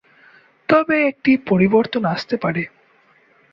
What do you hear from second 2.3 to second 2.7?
পারে।